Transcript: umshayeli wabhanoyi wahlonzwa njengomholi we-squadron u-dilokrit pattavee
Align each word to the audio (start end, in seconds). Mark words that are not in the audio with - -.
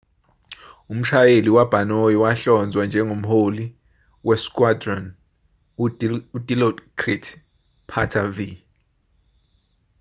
umshayeli 0.93 1.49
wabhanoyi 1.55 2.17
wahlonzwa 2.23 2.81
njengomholi 2.89 3.65
we-squadron 4.27 5.03
u-dilokrit 6.37 7.25
pattavee 7.89 8.57